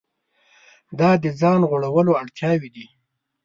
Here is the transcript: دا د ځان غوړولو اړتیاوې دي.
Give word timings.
دا 0.99 1.09
د 1.23 1.25
ځان 1.39 1.61
غوړولو 1.69 2.11
اړتیاوې 2.21 2.69
دي. 2.75 2.85